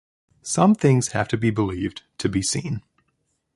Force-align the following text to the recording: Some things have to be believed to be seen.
Some 0.41 0.73
things 0.73 1.09
have 1.09 1.27
to 1.27 1.37
be 1.37 1.51
believed 1.51 2.01
to 2.17 2.27
be 2.27 2.41
seen. 2.41 2.81